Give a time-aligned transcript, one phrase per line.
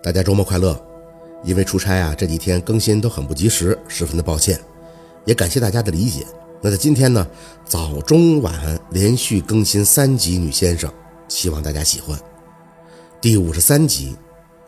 [0.00, 0.80] 大家周末快乐！
[1.42, 4.60] 因为出差啊，这几天更新都很不及时，十分的抱歉，
[5.24, 6.24] 也感谢大家的理解。
[6.62, 7.26] 那在今天呢，
[7.64, 10.88] 早中晚连续更新三集《女先生》，
[11.28, 12.16] 希望大家喜欢。
[13.20, 14.16] 第五十三集，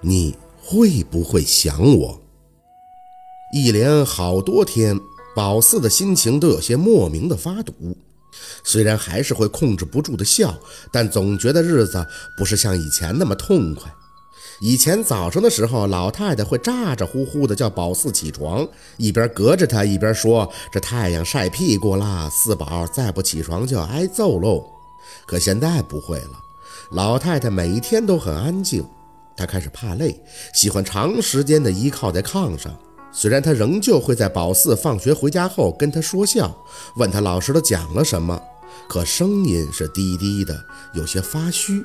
[0.00, 2.20] 你会不会想我？
[3.54, 4.98] 一连好多天，
[5.36, 7.96] 宝四的心情都有些莫名的发堵。
[8.64, 10.58] 虽然还是会控制不住的笑，
[10.92, 12.04] 但总觉得日子
[12.36, 13.92] 不是像以前那么痛快。
[14.60, 18.68] 以前早上的时候，老太太会咋咋呼呼的叫宝四起床，
[18.98, 24.62] 一边隔着他，一边说：“这太阳晒屁股了，四宝再不起床就要挨揍喽。”
[25.26, 26.38] 可现在不会了，
[26.90, 28.86] 老太太每一天都很安静。
[29.34, 30.20] 她开始怕累，
[30.52, 32.70] 喜欢长时间的依靠在炕上。
[33.10, 36.54] 虽然她仍旧会在宝四放学回家后跟他说笑，
[36.96, 38.38] 问他老师都讲了什么，
[38.90, 40.54] 可声音是低低的，
[40.92, 41.82] 有些发虚。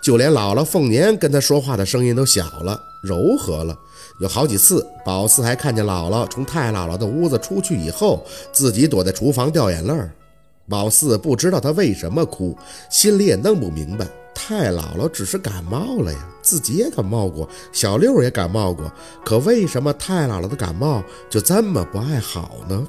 [0.00, 3.76] 就连姥姥凤年跟他说话的声音都小了，柔和了。
[4.20, 10.10] 有好几次，宝四还看见姥姥从太姥姥的屋子出去以后，自己躲在厨房掉眼泪儿。
[10.68, 12.56] 宝四不知道他为什么哭，
[12.90, 14.06] 心里也弄不明白。
[14.34, 18.90] 太姥姥只是感冒了呀，自己也感冒过，小六也感冒过，
[19.24, 22.86] 可为什么太姥姥的感冒就这么不爱好呢？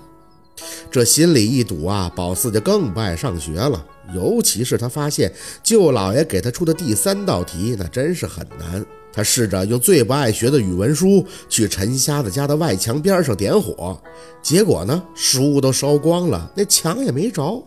[0.90, 3.86] 这心里一堵啊，宝四就更不爱上学了。
[4.14, 5.32] 尤其是他发现
[5.64, 8.86] 舅老爷给他出的第三道题，那真是很难。
[9.14, 14.02] 他试着用最不爱学的语文书去陈瞎子家的外墙边上点火，
[14.42, 17.62] 结果呢，书都烧光了，那墙也没着。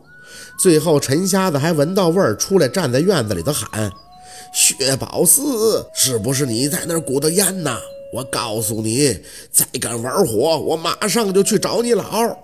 [0.59, 3.91] 最后陈瞎子还闻到味儿出来，站在院子里头喊
[4.55, 7.77] ：“薛宝四，是不是你在那儿鼓捣烟呢？
[8.13, 9.19] 我告诉你，
[9.51, 12.37] 再敢玩火，我马上就去找你姥。”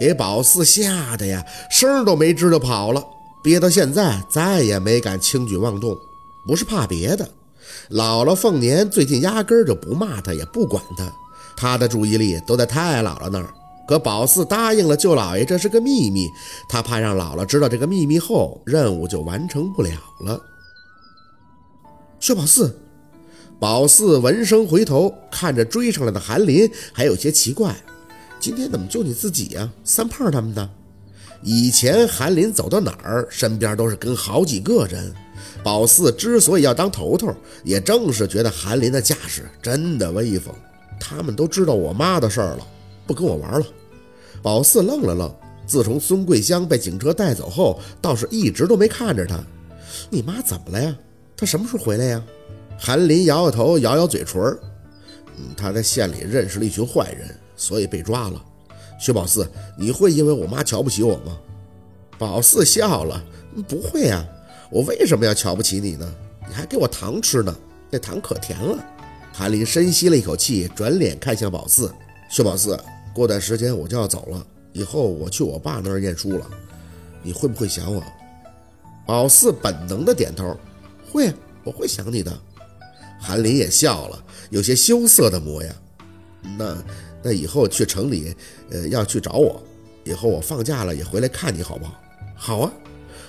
[0.00, 3.04] 给宝四吓得呀，声都没吱就跑了，
[3.42, 5.94] 憋到现在再也没敢轻举妄动。
[6.46, 7.28] 不是怕别的，
[7.90, 11.12] 姥姥凤年最近压根儿就不骂他，也不管他，
[11.54, 13.52] 他的注意力都在太姥姥那儿。
[13.86, 16.30] 可宝四答应了舅老爷，这是个秘密，
[16.66, 20.40] 他怕让姥姥知道这个秘密后，任务就完成不了了。
[22.20, 22.74] 薛宝四，
[23.58, 27.76] 宝四闻声回头，看着追上来的韩林，还有些奇怪。
[28.40, 29.70] 今天怎么就你自己呀？
[29.84, 30.70] 三胖他们呢？
[31.42, 35.12] 以前韩林走到哪儿，身边都是跟好几个人。
[35.62, 37.34] 宝四之所以要当头头，
[37.64, 40.54] 也正是觉得韩林的架势真的威风。
[40.98, 42.66] 他们都知道我妈的事儿了，
[43.06, 43.66] 不跟我玩了。
[44.42, 45.34] 宝四愣了愣，
[45.66, 49.38] 自从孙桂香被警车带走后，倒是一直都没看着她。
[50.08, 50.96] 你妈怎么了呀？
[51.36, 52.22] 她什么时候回来呀？
[52.78, 54.42] 韩林摇摇头，咬咬嘴唇
[55.36, 57.34] 嗯，他在县里认识了一群坏人。
[57.60, 58.42] 所以被抓了，
[58.98, 61.38] 薛宝四，你会因为我妈瞧不起我吗？
[62.18, 63.22] 宝四笑了，
[63.68, 64.26] 不会啊，
[64.70, 66.10] 我为什么要瞧不起你呢？
[66.48, 67.54] 你还给我糖吃呢，
[67.90, 68.82] 那糖可甜了。
[69.30, 71.92] 韩林深吸了一口气，转脸看向宝四，
[72.30, 72.82] 薛宝四，
[73.14, 76.50] 过段时间我就要走了，以后我去我爸那儿念书了，
[77.22, 78.02] 你会不会想我？
[79.06, 80.56] 宝四本能的点头，
[81.12, 81.30] 会，
[81.62, 82.32] 我会想你的。
[83.20, 85.74] 韩林也笑了，有些羞涩的模样，
[86.56, 86.82] 那。
[87.22, 88.34] 那以后去城里，
[88.70, 89.62] 呃，要去找我。
[90.04, 91.94] 以后我放假了也回来看你好不好？
[92.34, 92.72] 好啊。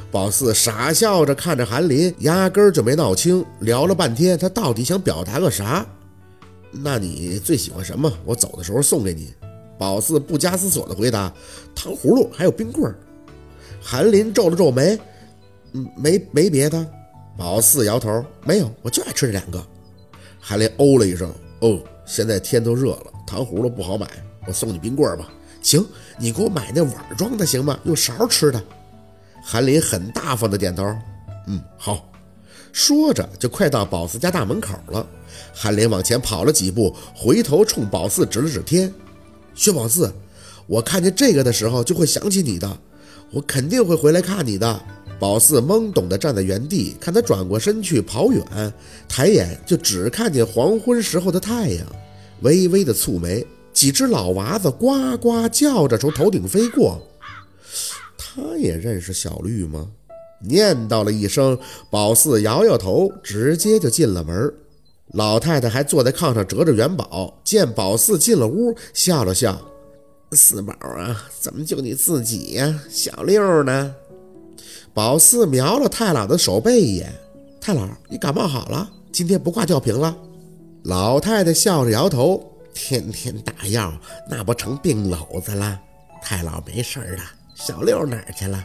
[0.09, 3.45] 宝四傻笑着看着韩林，压根儿就没闹清。
[3.59, 5.85] 聊了半天，他到底想表达个啥？
[6.71, 8.11] 那你最喜欢什么？
[8.25, 9.33] 我走的时候送给你。
[9.77, 11.33] 宝四不加思索的回答：
[11.73, 12.95] 糖葫芦还有冰棍儿。
[13.81, 14.99] 韩林皱了皱眉，
[15.73, 16.85] 嗯，没没别的。
[17.37, 19.65] 宝四摇头，没有，我就爱吃这两个。
[20.39, 23.07] 韩林哦了一声，哦，现在天都热了。
[23.25, 24.07] 糖葫芦不好买，
[24.47, 25.29] 我送你冰棍吧。
[25.61, 25.85] 行，
[26.17, 27.79] 你给我买那碗装的行吗？
[27.83, 28.61] 用勺吃的。
[29.43, 30.83] 韩林很大方的点头。
[31.47, 32.07] 嗯，好。
[32.73, 35.05] 说着就快到宝四家大门口了。
[35.53, 38.93] 韩林往前跑了几步，回头冲宝四指了指天。
[39.53, 40.13] 薛宝四，
[40.67, 42.77] 我看见这个的时候就会想起你的，
[43.31, 44.81] 我肯定会回来看你的。
[45.21, 48.73] 宝四懵懂的站在原地，看他转过身去跑远，
[49.07, 51.85] 抬眼就只看见黄昏时候的太阳。
[52.41, 56.99] 微微的蹙眉，几只老娃子呱呱叫着从头顶飞过。
[58.17, 59.87] 他也认识小绿吗？
[60.43, 61.55] 念叨了一声，
[61.91, 64.51] 宝四摇摇头，直接就进了门。
[65.13, 69.61] 老太太还坐在炕上折着元宝，见宝四进了屋，笑了笑
[70.33, 72.81] ：“四宝啊，怎么就你自己呀？
[72.89, 73.93] 小六呢？”
[74.93, 77.13] 宝四瞄了太姥的手背一眼
[77.61, 78.89] ：“太姥，你感冒好了？
[79.11, 80.15] 今天不挂吊瓶了？”
[80.83, 82.43] 老太太笑着摇头，
[82.73, 83.93] 天天打药，
[84.29, 85.79] 那不成病篓子了？
[86.21, 87.23] 太姥没事了，
[87.55, 88.61] 小六哪儿去了？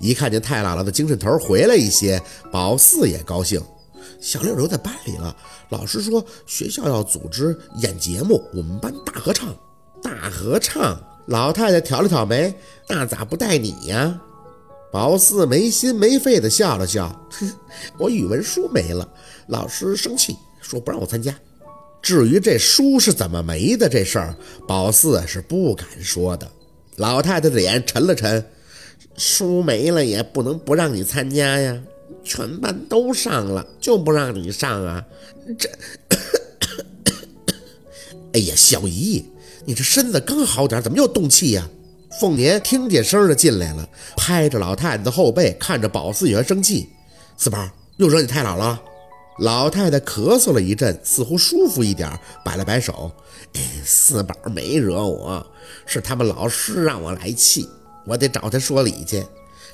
[0.00, 3.60] 一看见太姥姥的精神头回来一些，宝四也高兴。
[4.20, 5.36] 小六留在班里了。
[5.68, 9.54] 老师说学校要组织演节目，我们班大合唱。
[10.02, 12.54] 大合唱，老太太挑了挑眉，
[12.88, 14.18] 那咋不带你呀？
[14.96, 17.28] 宝四没心没肺地笑了笑，
[18.00, 19.06] 我语文书没了，
[19.48, 21.38] 老师生气说不让我参加。
[22.00, 24.34] 至于这书是怎么没的这事儿，
[24.66, 26.50] 宝四是不敢说的。
[26.96, 28.42] 老太太的脸沉了沉，
[29.18, 31.78] 书没了也不能不让你参加呀，
[32.24, 35.04] 全班都上了，就不让你上啊？
[35.58, 35.68] 这，
[38.32, 39.22] 哎呀，小姨，
[39.66, 41.68] 你这身子刚好点，怎么又动气呀？
[42.20, 43.86] 凤年听见声儿的进来了，
[44.16, 46.88] 拍着老太太的后背，看着宝四也生气。
[47.36, 47.68] 四宝
[47.98, 48.80] 又惹你太姥了？
[49.38, 52.10] 老太太咳嗽了一阵，似乎舒服一点，
[52.42, 53.12] 摆了摆手
[53.52, 55.46] ：“哎，四宝没惹我，
[55.84, 57.68] 是他们老师让我来气，
[58.06, 59.22] 我得找他说理去。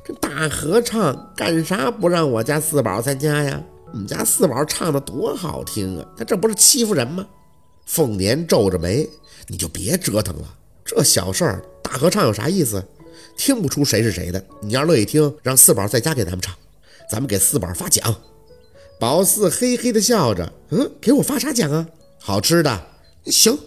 [0.05, 3.62] 这大合唱干啥不让我家四宝参加呀？
[3.93, 7.25] 我们家四宝唱的多好听啊，他这不是欺负人吗？”
[7.87, 9.09] 凤年皱着眉
[9.47, 10.55] ：“你就别折腾了，
[10.85, 11.62] 这小事儿。”
[11.93, 12.83] 大合唱有啥意思？
[13.37, 14.43] 听不出谁是谁的。
[14.62, 16.55] 你要乐意听，让四宝在家给咱们唱，
[17.11, 18.17] 咱们给四宝发奖。
[18.99, 21.87] 宝四嘿嘿的笑着，嗯，给我发啥奖啊？
[22.19, 22.83] 好吃的。
[23.27, 23.59] 行。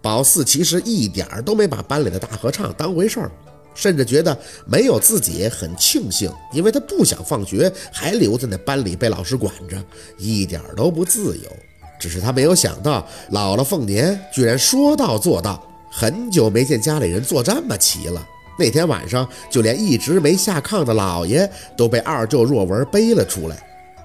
[0.00, 3.32] 宝四其实一点都没把班里的大合唱当回事儿，
[3.74, 9.76] 甚至觉得没有自己很庆幸，因为他不想放学还留在那班里被老师管着，
[10.18, 11.50] 一点都不自由。
[11.98, 15.60] 只是他没有想到，姥姥凤年居然说到做到。
[15.98, 18.22] 很久没见家里人坐这么齐了。
[18.58, 23.56] 那天晚上，就连一直没下炕的老爷都被二舅若文背了出来。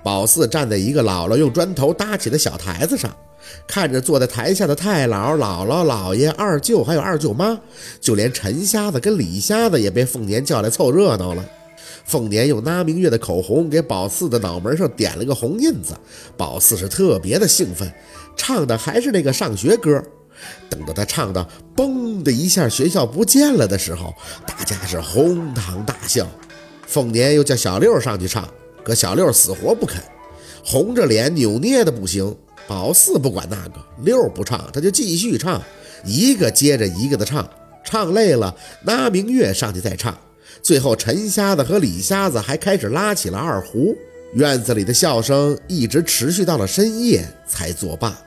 [0.01, 3.13] 宝四站在一个姥姥用砖头搭起的小台子上，
[3.67, 7.59] 看着坐在台下的太姥、姥姥、姥爷、二舅还有二舅妈，
[7.99, 11.45] 就连陈瞎子跟李瞎子也被凤年叫来凑热闹了。
[12.05, 15.93] 凤年用拉明月的口红给宝四的脑门上点了个红印子，
[16.37, 17.91] 宝四是特别的兴奋，
[18.37, 20.01] 唱的还是那个上学歌。
[20.69, 24.13] 等到他唱到“嘣”的一下，学校不见了的时候，
[24.45, 26.27] 大家是哄堂大笑。
[26.87, 28.47] 凤年又叫小六上去唱，
[28.83, 30.01] 可小六死活不肯，
[30.63, 32.35] 红着脸扭捏的不行。
[32.67, 35.61] 宝四不管那个，六不唱，他就继续唱，
[36.05, 37.49] 一个接着一个的唱。
[37.83, 40.17] 唱累了，拉明月上去再唱。
[40.61, 43.95] 最后，陈瞎子和李瞎子还开始拉起了二胡。
[44.35, 48.17] 院子里的笑声一直持续到了深夜才作罢。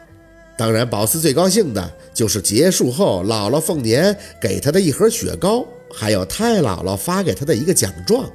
[0.57, 8.31] 当然，宝四最高兴的就是结束后，姥姥凤年给他的一盒雪糕，还有太姥姥发给他的一个奖状。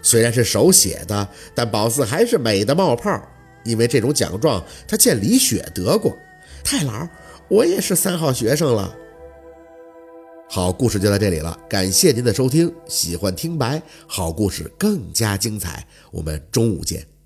[0.00, 3.20] 虽然是手写的，但宝四还是美的冒泡，
[3.64, 6.16] 因为这种奖状他见李雪得过。
[6.62, 7.08] 太姥，
[7.48, 8.94] 我也是三好学生了。
[10.48, 12.72] 好故事就到这里了，感谢您的收听。
[12.86, 17.17] 喜欢听白好故事更加精彩，我们中午见。